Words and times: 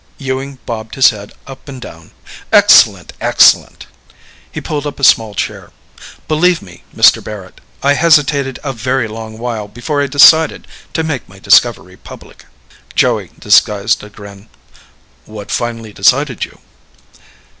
Ewing 0.17 0.57
bobbed 0.65 0.95
his 0.95 1.11
head 1.11 1.31
up 1.45 1.69
and 1.69 1.79
down. 1.79 2.09
"Excellent. 2.51 3.13
Excellent." 3.21 3.85
He 4.51 4.59
pulled 4.59 4.87
up 4.87 4.99
a 4.99 5.03
small 5.03 5.35
chair. 5.35 5.69
"Believe 6.27 6.59
me, 6.59 6.83
Mr. 6.97 7.23
Barrett, 7.23 7.61
I 7.83 7.93
hesitated 7.93 8.57
a 8.63 8.73
very 8.73 9.07
long 9.07 9.37
while 9.37 9.67
before 9.67 10.01
I 10.01 10.07
decided 10.07 10.65
to 10.93 11.03
make 11.03 11.29
my 11.29 11.37
discovery 11.37 11.97
public." 11.97 12.45
Joey 12.95 13.29
disguised 13.37 14.03
a 14.03 14.09
grin. 14.09 14.49
"What 15.25 15.51
finally 15.51 15.93
decided 15.93 16.45
you?" 16.45 16.57